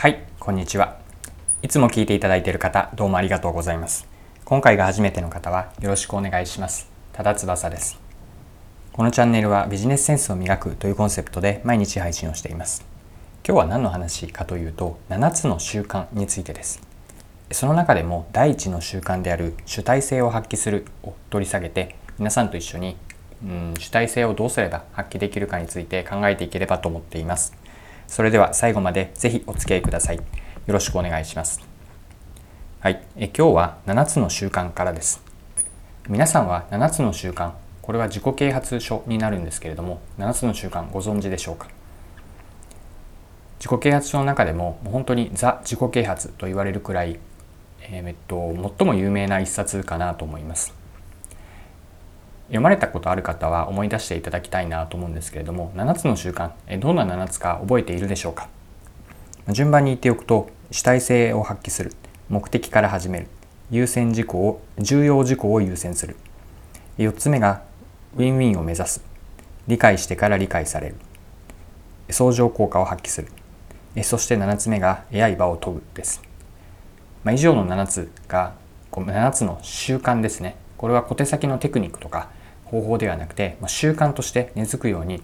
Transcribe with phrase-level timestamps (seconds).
[0.00, 0.96] はいこんにちは。
[1.60, 4.08] いつも聞いていただいている方どうもありがとうございます。
[4.46, 6.88] 今回が初めての方はよろしくお願いします。
[7.12, 8.00] ただ翼です。
[8.94, 12.82] このチャンネルはビジネスセンスを磨くというコンセプトで毎日配信をしています。
[13.46, 16.80] 今日は何の話かというと7つの習慣についてです。
[17.52, 22.96] その中でも第一の習慣である主体性を発揮するを取り下げて皆さんと一緒に
[23.44, 27.52] うん主体性をどうすれば発揮できるかについて考えていければと思っています。
[28.10, 30.16] それでは最後までぜひお付き合いください。
[30.16, 30.22] よ
[30.66, 31.60] ろしくお願いします。
[32.80, 35.22] はい、え今日は7つの習慣からです。
[36.08, 41.68] 皆さんは7つの習慣、これは自己啓発書になるんですけれども、7つの習慣ご存知でしょうか？
[43.60, 47.20] 自己啓発書の中でも本当にザ自己啓発と言われるくらい、
[47.82, 50.79] えー、っと最も有名な一冊かなと思います。
[52.50, 58.48] 読まれたことある方は思い出していただきたいなと思うんですけれども7つの習慣どんな7つか覚えているでしょうか？
[59.48, 61.92] 順番に言っておくと主体性を発揮する
[62.28, 63.28] 目的から始める
[63.70, 66.16] 優先事項を重要事項を優先する。
[66.98, 67.62] 4つ目が
[68.16, 69.04] ウィンウィンを目指す
[69.66, 70.96] 理解してから理解される。
[72.10, 73.28] 相乗効果を発揮する。
[74.02, 76.22] そして7つ目が刃を研ぐです、
[77.24, 78.54] まあ、以上の7つが
[78.92, 80.56] 7つの習慣ですね。
[80.76, 82.28] これは小手先のテクニックとか
[82.70, 85.22] 方法ではなくて、まあ、習慣として根付くように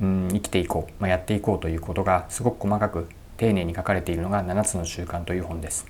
[0.00, 5.86] うん生きていこう、まあ、やっていこうということがすごく細かく丁寧に書かれているのが7つの習慣という本です。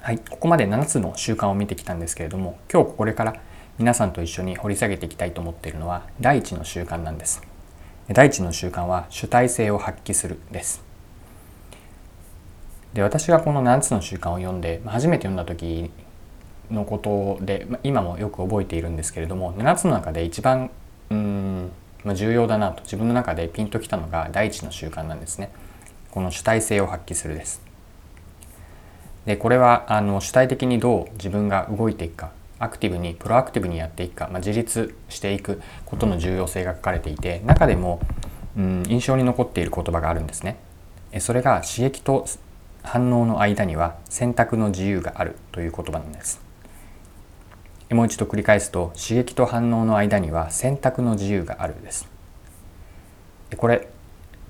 [0.00, 3.36] はい、ここまで7つの習慣を見てきたんですけれども今日これから
[3.78, 7.42] 皆さんと一緒に掘り下げていきたいと思っているのは第一の習慣なんです。
[8.08, 10.84] 第一の習慣は主体性を発揮するです。
[12.92, 15.90] で私がこの7つの習慣を読んで初めて読んだ時
[16.70, 20.70] のことで今もよく覚えているんですけれども7つの中で一番
[21.10, 21.70] うん
[22.14, 25.50] 重要だなと自分の中でピンときたのが第一の習慣なんですね。
[26.10, 27.62] この主体性を発揮するです。
[29.24, 38.00] でこれはあの主体的にどう自分が動いていくかアクティブにプロアクティブにやっていくか、まあ、自立していくことの重要性が書かれていて中でも
[38.56, 40.56] うん印象に残っている言葉があるんですね。
[41.20, 42.26] それが刺激と
[42.82, 46.43] 反応の間には選択の自由があるという言葉なんです。
[47.90, 52.08] もう一度繰り返すと刺激と反応の間には選択の自由があるです。
[53.56, 53.88] これ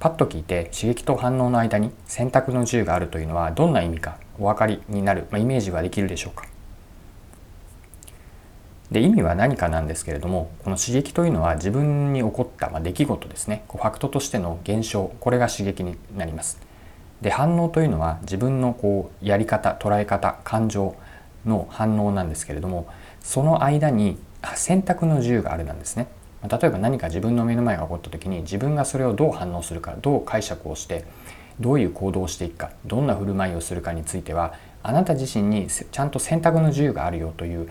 [0.00, 6.46] パッと聞いて刺激と反応の間に選択の自由があるというのはどんな意味かお分かりになる、まあ、イメージはできるでしょうか。
[8.90, 13.64] で意味は何かなんですけれどもこの刺激というのは自分に起こった、まあ、出来事ですね。
[13.66, 16.60] こうファクトとしての現象これが刺激になります。
[17.20, 20.94] で反応というのは自分のこうやり方捉え方感情
[21.46, 22.86] の反応なんですけれども
[23.24, 24.18] その間に
[24.54, 26.06] 選択の自由があるなんですね。
[26.48, 31.06] 例えば何か自分の目の前が起こった時に自分がそれをどう反応するかどう解釈をして
[31.58, 34.52] どういう行動をしていくかどんな振る舞いをするかについては
[34.82, 37.68] あなた自身にちゃんと選択の自由があるよという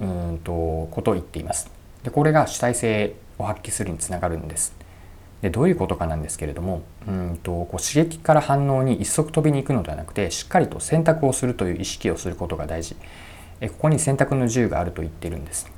[0.00, 1.70] うんとことを言っています。
[2.02, 4.74] でこれが主体性を発揮するにつながるんです。
[5.42, 12.96] でどういうことかなんですけれどもうんとこう刺激から反応に一足飛びに行くのではなくてしっかりと選択をするという意識をすることが大事
[13.60, 15.70] ここに選択の自由があると言ってるんです。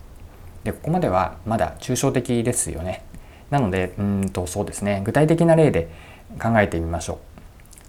[0.65, 3.05] でここまではまだ抽象的ですよね。
[3.51, 5.89] なのでうんとそうですね具体的な例で
[6.41, 7.21] 考えてみましょ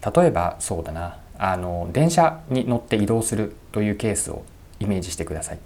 [0.05, 0.19] う。
[0.21, 4.43] 例えばそうだなあの電車に乗って移動するというケースを
[4.79, 5.59] イメージしてください。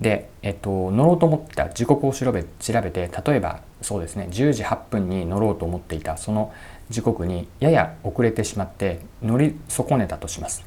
[0.00, 6.52] で、えっと、乗ろうと思った時刻を調べ調べて例えばそうですね10時8分に乗ろうと思っていたその
[6.88, 10.64] 時刻にやや遅れてしまって乗り損ねたとします。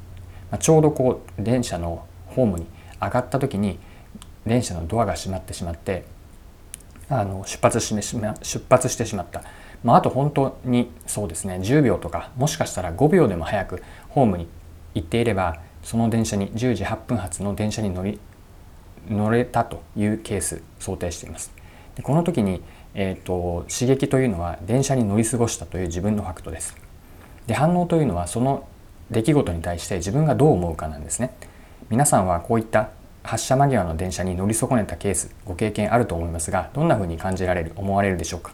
[0.52, 2.06] まちょうどこう電車の
[2.36, 2.66] ホームに
[3.02, 3.80] 上がった時に
[4.46, 6.06] 電車のドアが閉まってしまって
[7.10, 9.44] あの出発してしま出発してしまった、
[9.84, 14.48] まあ、あと本当にそうですね10秒とかもしかしたら5秒でも早くホームに
[14.96, 18.20] 行っていればその電車に10時8分発の電車に乗り
[19.10, 21.52] 乗れたというケース想定しています。
[21.96, 22.62] でこの時に、
[22.94, 26.76] えーと、刺激というのは電車に乗り過ごしたという自分のファクトです。
[27.48, 28.68] で反応というのはその
[29.10, 31.34] 出来事に対して自分がどう思うかなんですね。
[31.92, 32.92] 皆さんはこういった
[33.22, 38.54] 発車間際の電車に乗り損ねたケースご経験あると思いますがどんなふうに感じられる思われるでしょうか？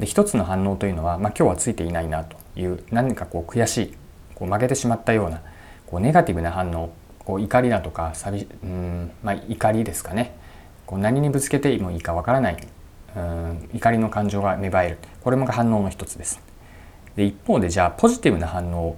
[0.00, 3.94] で一つの反応というのは、まあ、今日はついていないなという何かこう悔しい
[4.34, 5.42] こう負けてしまったような
[5.86, 6.90] こうネガティブな反応
[7.20, 10.34] こう怒りだとか寂うん、まあ、怒りですかね。
[10.86, 12.56] こう何にぶつけてもいいかわからない
[13.14, 14.98] うん怒りの感情が芽生える。
[15.22, 16.42] これも反応の一つです。
[17.14, 18.96] で一方でじゃあポジティブな反応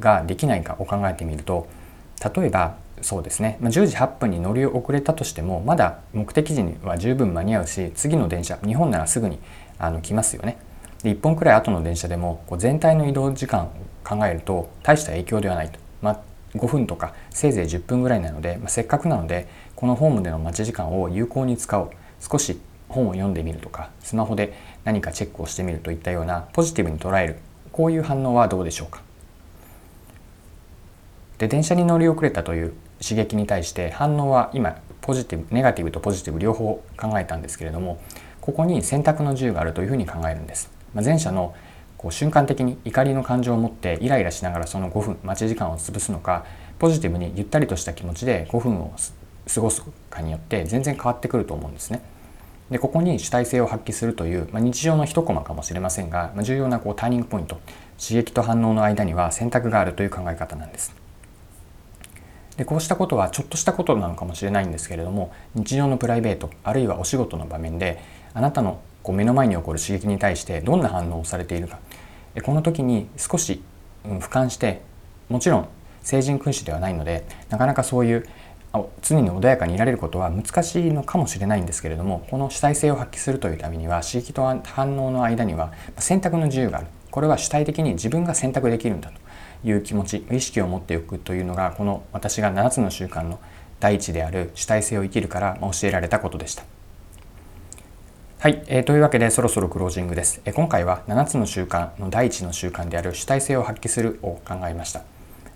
[0.00, 1.68] ができないかを考えてみると
[2.34, 9.38] 例えばそうですね、ま10時8分に乗り遅れたとしてもまだ目的地には十分間に合うし次の電車日本ならすぐに
[9.78, 10.56] あの来ますよね。
[11.02, 13.70] で1本くらい後の電車でもこう全体の移動時間を
[14.02, 16.20] 考えると大した影響ではないと、まあ、
[16.54, 21.90] 5分とかせいぜい10分ぐらいなので、まあ、せっかくなのでこのホームでの待ち時間を有効に使おう。
[22.20, 24.54] 少し本を読んでみるとかスマホで
[24.84, 27.36] 何かチェックをしてみるといったようなポジティブに捉える。
[27.70, 29.02] こういう反応はどうでしょうか？
[31.38, 38.00] で電車に乗り遅れたという刺激に対して反応は今ポジティブネガティブとポジティブ両方考えたんですけれども
[38.40, 40.70] ここに選択の自由があるというふうに考えるんです。
[40.94, 41.54] まあ、前者の
[41.96, 46.44] こう瞬間的に怒りの感情を持ってイライラしながらその5分待ち時間を潰すのか
[46.78, 48.94] ポジティブにゆったりとした気持ちで5分を
[49.52, 52.02] 過ごすかによって全然変わってくると思うんですね。
[52.70, 57.60] でここに主体性を発揮するという、まあ、日常の一コマかもしれませんが、まあ、重要なこうターニングポイント
[57.98, 61.03] 刺激と反応の間には選択があるという考え方なんです。
[62.56, 68.00] でこうしたことはちょっとしたことなのかもしれないんですけれども日常のプライベートあるいはお仕事の場面で
[68.32, 71.78] あなたのこう目の前に起こる刺激に対してどんな反応をされているか。
[72.42, 73.62] この時に少し
[74.04, 74.82] 俯瞰して
[75.28, 75.68] もちろん
[76.02, 78.26] 成人君主ではないのでなかなかそういう
[79.02, 86.88] 常に穏やかにいられることは難しいのかもしれないんですけれどもこの主体性を発揮するというためには刺激と反応の間には選択の自由がある。
[87.10, 89.23] これは主体的に自分が選択できるんだと。
[89.64, 93.40] いう気持ち意識を持っておくというのがこの私が7つの習慣の
[93.80, 96.64] 第一である主体性を生きるから教えられたことでした。
[98.38, 105.02] はい、えー、というわけでそろそろクロージングです、えー、今回は7つの習慣の第一の習慣である主体性を発揮するを考えました。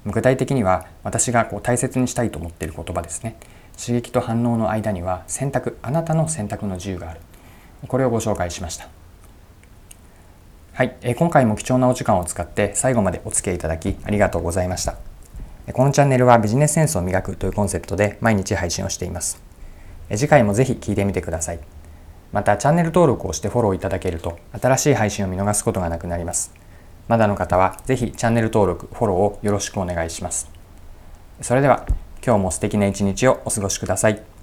[0.06, 3.37] 具体的には私がこう大切にしたいと思っている言葉ですね。
[3.78, 7.20] 刺激と反応の間には選択あなたの選択の自由がある。
[7.87, 8.88] これをご紹介しました。
[10.78, 14.96] はい、え、今回も貴重なお時間を使って最後までお付き合いいただきありがとうございました
[15.72, 19.42] このチャンネルはビジネスセンスを磨くというコンセプトで毎日配信をしています
[20.14, 21.58] 次回もぜひ聞いてみてください
[22.30, 26.52] またチャンネル登録をしてフォローいただけると新しい配信を見逃すことがなくなります。
[27.08, 30.50] まだの方はぜひチャンネル登録、フォローをよろしくお願いします。
[31.40, 31.86] それでは
[32.24, 34.38] 今日も素敵な一日をお過ごしください。